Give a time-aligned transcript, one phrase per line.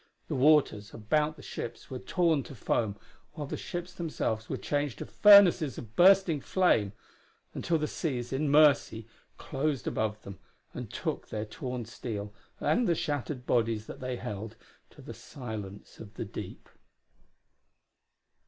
[0.29, 2.95] The waters about the ships were torn to foam,
[3.33, 6.93] while the ships themselves were changed to furnaces of bursting flame
[7.53, 10.39] until the seas in mercy closed above them
[10.73, 14.55] and took their torn steel, and the shattered bodies that they held,
[14.89, 16.67] to the silence of the deep....